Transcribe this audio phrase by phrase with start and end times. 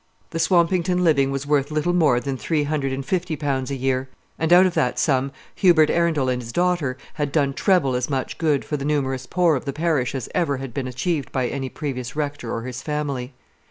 [0.31, 4.09] The Swampington living was worth little more than three hundred and fifty pounds a year;
[4.39, 8.39] and out of that sum Hubert Arundel and his daughter had done treble as much
[8.39, 11.69] good for the numerous poor of the parish as ever had been achieved by any
[11.69, 13.35] previous Rector or his family.